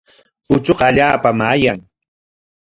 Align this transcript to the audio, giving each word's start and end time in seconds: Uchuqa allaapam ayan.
Uchuqa 0.55 0.83
allaapam 0.89 1.39
ayan. 1.53 1.79